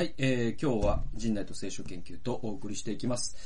[0.00, 3.36] はい、えー、今日は人内と聖書研究とお送りしていきます。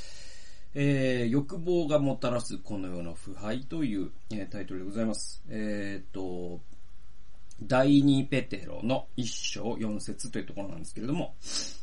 [0.73, 5.43] えー、欲望がもたらすこの世の腐敗という、えータイトルでございます。
[5.49, 6.61] えー、と、
[7.63, 11.35] 第二ペテロの一章四節というところなんですけれども、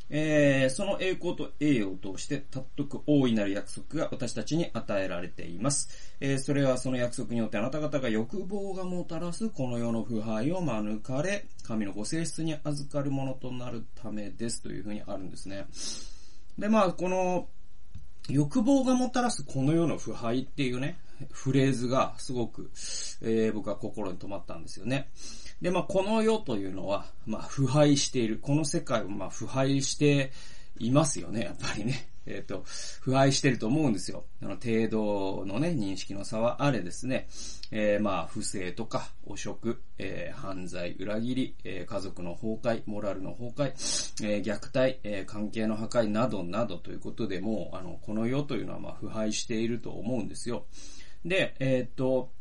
[0.10, 5.90] えー、その栄光と栄誉を通して、たっとく大いなる約束が私たちに与えられています。
[6.20, 15.66] えー、それはその約束によってあなた方が欲望がもたらすこの世の腐敗を免れ、神のご性質に預かるものとなるためですというふうにあるんですね。
[16.60, 17.48] で、まあ、この、
[18.30, 21.00] 欲望がもたらすこの世の腐敗っていうね、
[21.32, 22.70] フレーズがすごく、
[23.22, 25.10] えー僕は心に留まったんですよね。
[25.62, 28.40] で、まあ、この世というのは、まあ、腐敗している。
[28.42, 30.32] この世界を、まあ、腐敗して
[30.80, 32.08] いますよね、やっぱりね。
[32.28, 32.64] えっ、と、
[33.02, 34.26] 腐敗してると思うんですよ。
[34.44, 37.28] あの、程度のね、認識の差はあれですね。
[37.72, 50.66] えーまあ、不正とか、汚職、えー犯罪、裏切り、えー家族の崩壊、モラルの崩壊、えー虐待、えー関係の破壊などなどということでもう、あの、この世というのは、まあ、腐敗していると思うんですよ。
[51.26, 52.32] で、えっ、と、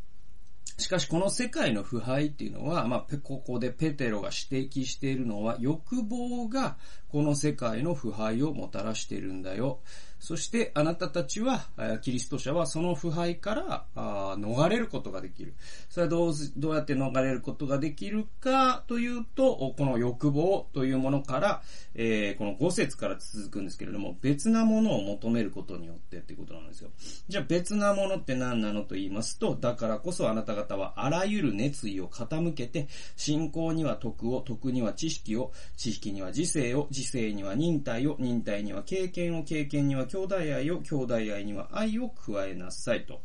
[0.80, 6.76] しかしこの世界の腐敗っていうのは、まあ、ここでペテロが指摘しているのは、欲望が
[7.08, 9.80] この世界の腐敗をもたらしているんだよ。
[10.20, 11.66] そしてあなたたちは、
[12.02, 15.54] キリスト者はその腐敗から逃れることができる。
[15.88, 21.62] それはどう、どうやって逃れることができるかというと、この欲望というものから、
[21.94, 26.90] えーこの5節から続くんですけれども、別なものを求めることによってっていうことなんですよ。
[27.28, 43.22] じゃあ別なものって何なのと言いますと、だからこそあなた方はあらゆる熱意を傾けて、信仰には徳を、徳には知識を、知識には知性を、知性には忍耐を、忍耐には経験を、経験には兄弟愛を、兄弟愛には愛を加えなさいと。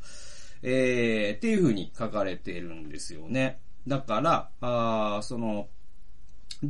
[0.61, 3.59] えー、っていう風に書かれているんですよね。
[3.88, 5.67] だから、ああその、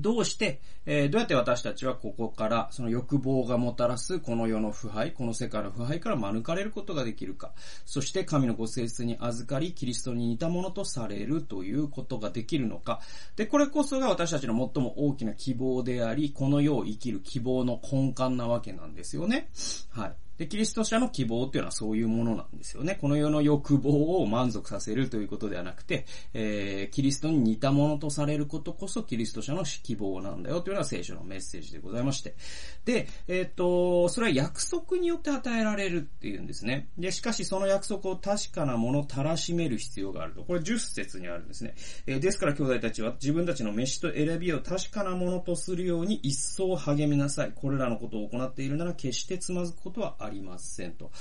[0.02, 7.54] どうして、えーどうやって私たちはここから、その欲望がもたらすこの世の腐敗、この世界の腐敗から免れることができるか。
[7.86, 13.02] そして神のご性質に預かり、キリストに似たものとされるということができるのか。
[13.36, 19.50] で、これこそが私たちの最も大きな希望であり、この世を生きる希望の根幹なわけなんですよね。
[19.90, 20.25] はい。
[20.38, 22.98] で、キリスト者の希望っていうのはそういうものなんですよね。
[23.00, 32.36] この世の欲望を満足させるということではなくて、えー、キリストに似たものとされることこそキリスト者の希望なんだよというのは聖書のメッセージでございまして。
[32.84, 36.90] で、えっ、と、それは約束によって与えられるっていうんですね。
[36.98, 40.44] で、しかしその約束を確かなものたらしめる必要があると。
[40.44, 41.76] これ10節にあるんですね。
[42.08, 47.52] えーですから兄弟たちは自分たちの飯と選びを確かなものとするように一層励みなさい。
[47.54, 51.12] これらのことを行っているなら決してつまずくことはありませんと。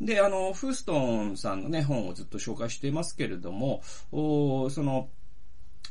[0.00, 5.08] で、あの、フーストンさんのね、本をずっと紹介していますけれども、おその、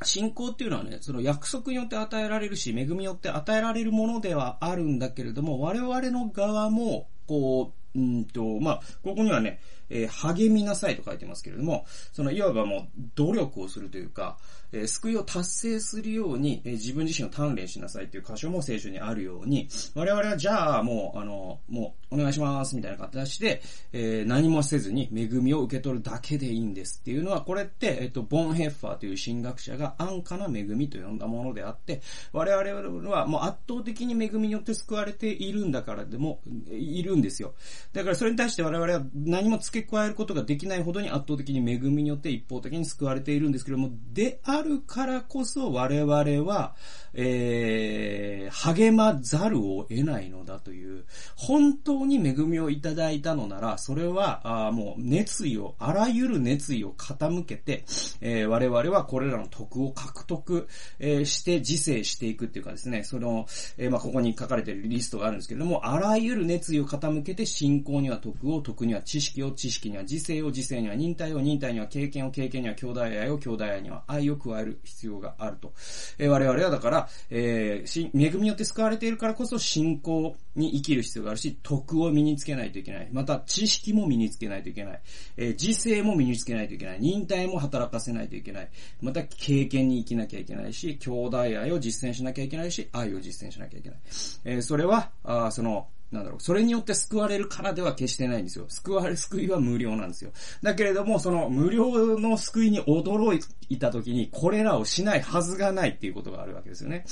[0.03, 9.59] 信仰っていうのはね、その約束によって与えられるし、恵みによって与えられるものではあるんだけれども、我々の側も、こう、うんと、まあ、ここにはね、
[9.91, 14.37] えー励みなさいと書いてますけれども、その、いわばもう、努力をするというか、
[14.71, 23.61] えー救いを達成するように、えー自分自身を鍛錬しなさいという箇所も聖書にあるように、我々はじゃあ、もう、あの、もう、お願いします、みたいな形で、
[23.93, 37.53] えー何もせずに恵みを受け取るだけでいいんですっていうのは、これって、えっと、ボンヘッファーという神学者が安価な恵みと呼んだものであって、我々はもう圧倒的に恵みによって救われているんだからでも、いるんですよ。
[37.93, 46.13] だからそれに対して我々は何も付け加えることができないほどに圧倒的に恵みによって一方的に救われているんですけれども、であるからこそ我々
[46.49, 46.75] は、
[47.13, 51.05] えー、励まざるを得ないのだという、
[51.35, 57.83] 本当に恵みをいただいたのなら、それは、あもう熱意を、あらゆる熱意を傾けて、
[58.21, 60.67] えー我々はこれらの徳を獲得、
[60.99, 63.45] えーして自制していくっていうかですね、その、
[63.77, 75.73] えーまあ、ここに書かれているリストがあるんですけれども、あらゆる熱意を傾けて信仰には徳を、徳には知識を、知識には自制を、自制には忍耐を、忍耐には経験を、経験には兄弟愛を、兄弟愛には愛を加える必要があると。
[76.17, 83.09] えー我々はだから、えーし恵みによって救われているからこそ信仰に生きる必要があるし、徳を身につけないといけない。
[83.11, 85.01] また、知識も身につけないといけない。
[85.37, 86.99] えー自制も身につけないといけない。
[86.99, 88.69] 忍耐も働かせないといけない。
[89.01, 93.99] また、敬虔に生きなきゃいけないし、兄弟愛を実践しなきゃいけないし、愛を実践しなきゃいけない。
[94.45, 98.65] えーそれは、あその、なんだろう、それによって救われるからでは決してないんですよ。
[98.67, 100.31] 救われ、救いは無料なんですよ。
[100.61, 107.05] だけれども、その無料の救いに驚いた時に、これらをしないはずがないっていうことがあるわけですよね。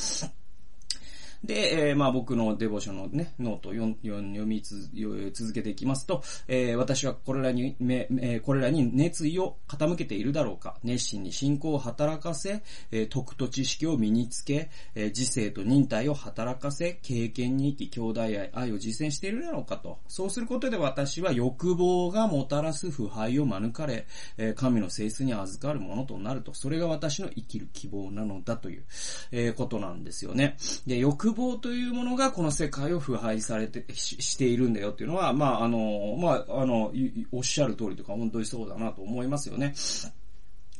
[1.43, 7.75] で、えー、まあ僕のデボーションのね、ノートを読み続けていきますと、えー、私はこれらに、
[8.19, 19.99] え、これらに熱意を傾けているだろうか、熱心に信仰を働かせ、えー、徳と知識を身につけ、えー、知性と忍耐を働かせ、経験に生き、兄弟愛、愛を実践しているだろうかと。
[20.07, 24.05] そうすることで私は欲望がもたらす腐敗を免れ、
[24.37, 26.53] えー、神の性質に預かるものとなると。
[26.53, 28.83] それが私の生きる希望なのだという、
[29.31, 30.57] えー、ことなんですよね。
[30.85, 36.91] で、欲欲望というものがこの世界を腐敗されて、ししているんだよっていうのは、まあ、あの、まあ、あの、
[37.31, 39.73] おっしゃる通りとか本当にそうだなと思いますよね。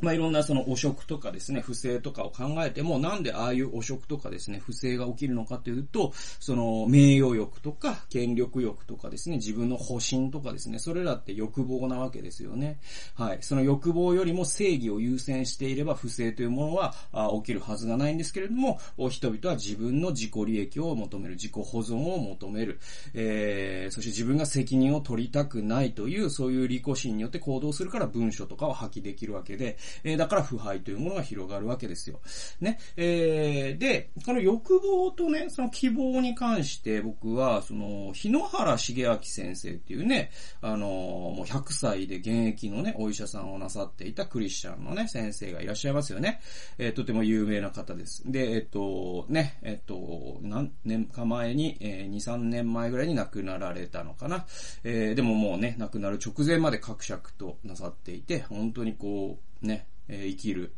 [0.02, 12.80] まあ、いろんなその汚職とかですね、不正とかを考えても、なんでああいう汚職とかですね、不正が起きるのかというと、その名誉欲とか、権力欲とかですね、自分の保身とかですね、それらって欲望なわけですよね。
[13.16, 13.40] はい。
[13.42, 16.94] その欲望よりも正義を優先していれば、不正というものは
[17.38, 18.80] 起きるはずがないんですけれども、
[19.10, 22.80] 人々は自分の自己利益を求める、自己保存を求める、
[23.14, 32.20] えー、そして自分が責任を取りたくないという、そういう利己心によって行動するから文書とかを破棄できるわけで、えー、だから腐敗というものが広がるわけですよ。
[32.62, 32.80] ね。
[32.98, 40.32] えー、で、この欲望とね、その希望に関して僕は、その、日野原茂明先生っていうね、
[40.62, 46.42] あのもう100歳で現役のね、お医者さんをなさっていたクリスチャンのね、先生がいらっしゃいますよね。
[46.78, 48.24] えー、とても有名な方です。
[48.26, 54.46] で、えっと、ね、えっと、何年か前に、えー、2、3年前ぐらいに亡くなられたのかな。
[54.84, 60.74] えー、でももうね、亡くなる直前まで格尺となさっていて、本当にこう、ね、え生きる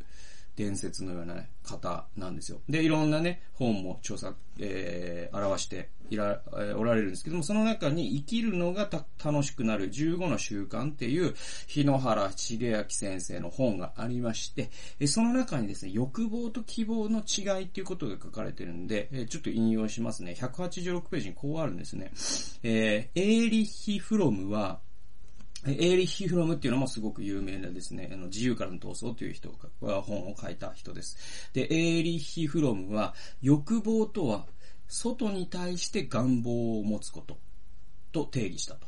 [0.56, 2.62] 伝説のような、ね、方なんですよ。
[2.69, 8.89] で、いろんなね、本も調査、えー、表していら、えー、おられるんですけども、その中に生きるのが
[9.24, 11.33] 楽しくなる15の習慣っていう、
[11.68, 14.69] 日野原茂明先生の本がありまして、
[15.00, 20.36] えー、その中にですね、欲望と希望の違いっていうことが書かれてるんで、えー、ちょっと引用しますね。
[20.38, 22.12] 186ページにこうあるんですね。
[22.63, 24.80] えー、エーリヒ・フロムは、
[25.67, 29.51] エーリッヒ・フロムっていうのもすごく有名なですね、あの、自由からの闘争という人
[29.83, 31.51] が本を書いた人です。
[31.53, 34.45] で、エーリッヒ・フロムは、欲望とは、
[34.87, 37.37] 外に対して願望を持つこと
[38.11, 38.87] と定義したと。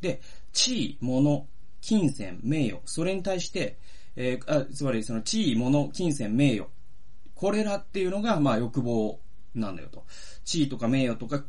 [0.00, 0.20] で、
[0.52, 1.46] 地位、物、
[1.80, 3.78] 金銭、名誉、それに対して、
[4.16, 6.68] えー、あつまりその地位、物、金銭、名誉、
[7.34, 9.20] これらっていうのが、まあ欲望
[9.54, 10.04] なんだよと。
[10.44, 11.44] 地位とか名誉とか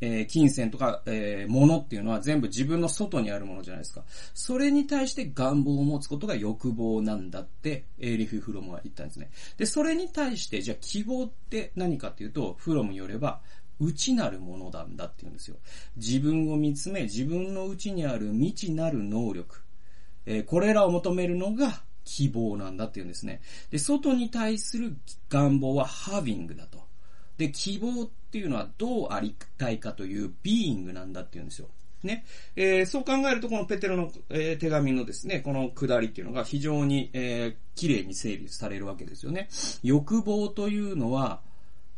[0.00, 4.04] えー、金銭とか、えー、物っていうのは全部自分の外にあるものじゃないですか。
[4.34, 9.30] それに対して願望を持つことが欲望なんだって、エーリフ・フロムは言ったんですね。
[9.56, 13.40] で、それに対して、じゃあ希望って何かっていうと、フロムによれば、
[13.80, 15.56] 内なるものなんだって言うんですよ。
[15.96, 19.62] 自分を見つめ、自分の内にある未知なる能力。
[20.26, 23.40] えー、これらを求めるのが希望なんだって言うんですね。
[23.70, 24.96] で、外に対する
[25.28, 26.83] 願望はハービングだと。
[27.36, 31.68] で、希望っていうのはどうありたいかというビーイングなんだっていうんですよ。
[32.04, 32.24] ね。
[32.54, 39.48] えー、そう考えると、このペテロの、えー、手紙のですね、この下りっていうのが非常に、えー、綺麗に整理されるわけですよね。
[39.82, 41.40] 欲望というのは、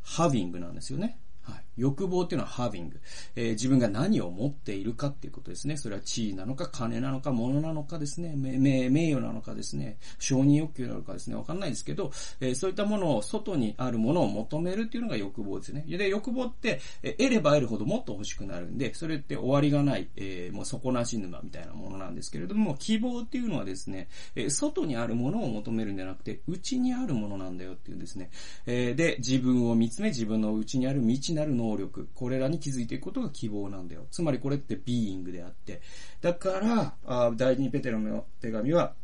[0.02, 1.18] ハビングなんですよね。
[1.42, 3.00] はい欲望っていうのはハービング。
[3.34, 5.76] えー、自分が何を持っているかっていうことですね。
[5.76, 15.84] それは地位なのか、金なのか、物なのかですね、名名誉なのかですね、承認欲求なのかですね、わかんないですけど、えー、そういったものを、外にあるものを求めるっていうのが欲望ですね。
[15.87, 28.31] で、欲望って、えー、得れば得るほどもっと欲しくなるんで、それって終わりがない、えー、もう底なし沼みたいなものなんですけれども、希望っていうのはですね、えー、外にあるものを求めるんじゃなくて、内にあるものなんだよっていうんですね。
[28.67, 34.06] えー、で、自分を見つめ、自分の内にある未知なる能能力、これらに気づいていくことが希望なんだよ。
[34.11, 35.80] つまりこれってビーイングであって。
[36.20, 38.94] だから、あ第二ペテロの手紙は、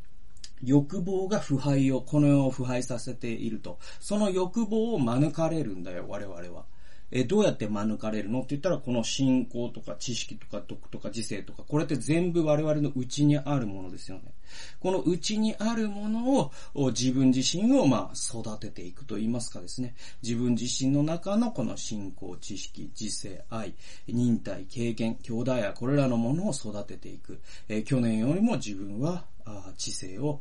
[0.62, 3.78] 欲望が腐敗を、この世を腐敗させていると。
[4.00, 6.64] その欲望を免れるんだよ、我々は。
[7.12, 8.38] えどうやって免れるの？
[8.38, 14.32] って言ったら、この信仰とか知識とか徳とか知性とか、これって全部我々の内にあるものですよね。
[14.80, 19.94] この内にあるものを自分自身をまあ育てていくと言いますかですね。
[20.22, 23.74] 自分自身の中のこの信仰、知識、知性、愛、
[24.08, 27.40] 忍耐、経験、兄弟やこれらのものを育てていく。
[27.68, 30.40] え、去年よりも自分はあ知性を、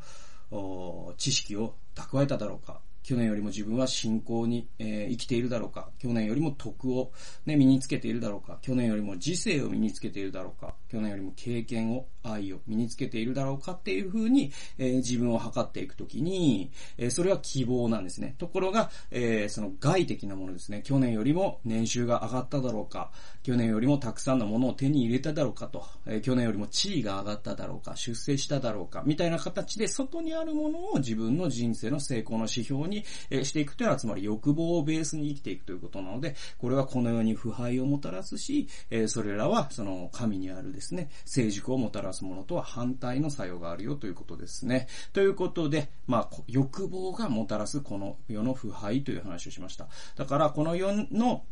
[1.17, 2.79] 知識を蓄えただろうか。
[3.03, 5.89] 去年よりも自分は信仰に、えー、生きているだろうか。
[5.99, 7.11] 去年よりも徳を、
[7.45, 8.59] ね、身につけているだろうか。
[8.61, 10.75] 去年よりも知性を身につけているだろうか。
[10.89, 13.71] 去年よりも経験を、愛を身につけているだろうか。
[13.71, 18.35] っていう風に、えー、自分を測っていくときに、えー、それは希望なんですね。
[18.37, 20.81] ところが、えー、その外的なものですね。
[20.83, 44.87] 去年よりも年収が上がっただろうか、去年よりもたくさんのものを手に入れただろうかと、えー、去年よりも地位が上がっただろうか、出世しただろうか、みたいな形で外にあるものを自分の人生の成功の指標にに、えしていくというのは、つまり欲望をベースに生きていくということなので、これはこの世に腐敗をもたらすし、えそれらはその神にあるですね、成熟をもたらすものとは反対の作用があるよということですね。
[45.13, 49.87] ということで、まあ、欲望がもたらすこの世の腐敗という話をしました。
[50.15, 51.43] だから、この世の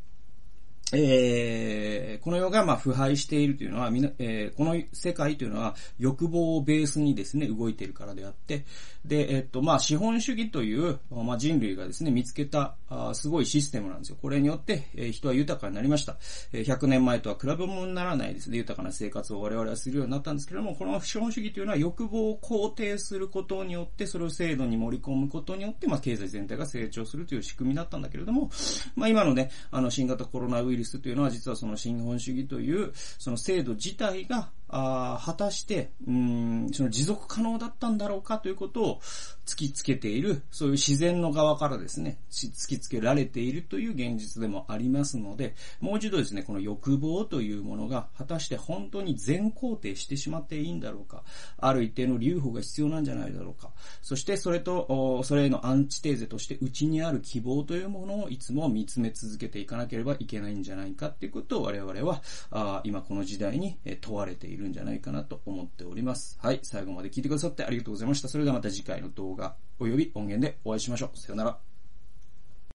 [0.93, 8.65] えー、この世がまあ腐敗しているというのは、みな、えー、この世界というのは欲望をベースにですね、動いているからであって、
[9.05, 14.17] で、えっと、まあ、資本主義という、まあ、人類がですね、見つけた、あすごいシステムなんですよ。
[14.21, 16.17] これによって、えー、人は豊かになりました。
[16.51, 28.49] えー、100年前とは比べ物にならないですね、豊かな生活を我々はするようになったんですけれども、この資本主義というのは欲望を肯定することによって、それを制度に盛り込むことによって、まあ、経済全体が成長するという仕組みだったんだけれども、
[28.95, 39.01] まあ、今のね、あの、新型コロナウイルスリスというのは実はその新本主義という、その制度自体が、あ果たして、うん、その持続可能だったんだろうかということを
[39.45, 51.23] 突きつけている、そういう自然の側からですね、突きつけられているという現実でもありますので、もう一度ですね、この欲望というものが果たして本当に全肯定してしまっていいんだろうか、
[51.57, 53.71] ある一定の留保が必要なんじゃないだろうか、
[54.03, 62.21] そしてそれと、それへのアンチテーゼとして内にある希望というものをいつも見つめ続けていかなければいけないんじゃないかっていうことを我々は、
[62.51, 64.58] あ今この時代に問われている。
[64.59, 66.37] るんじゃないかなと思っております。
[66.41, 68.27] はい、最後まで聞いてくださってありがとうございました。
[68.27, 71.17] それではまた次回の動画及び音源でお会いしましょう。
[71.17, 71.68] さよなら。